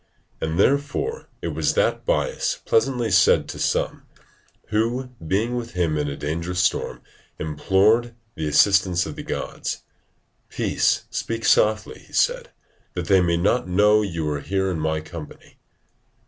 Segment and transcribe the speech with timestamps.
[0.41, 4.07] And therefore it was that Bias pleasantly said to some,
[4.69, 7.01] who being with him in a dangerous storm
[7.37, 9.83] implored the assistance of the gods:
[10.49, 12.53] "Peace, speak softly," said he,
[12.95, 15.59] "that they may not know you are here in my company."